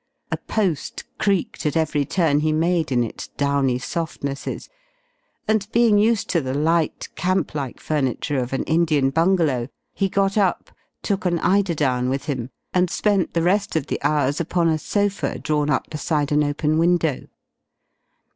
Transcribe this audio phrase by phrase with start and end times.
[0.31, 4.67] A post creaked at every turn he made in its downy softnesses,
[5.47, 10.39] and being used to the light, camp like furniture of an Indian bungalow he got
[10.39, 10.71] up,
[11.03, 15.37] took an eiderdown with him, and spent the rest of the hours upon a sofa
[15.37, 17.27] drawn up beside an open window.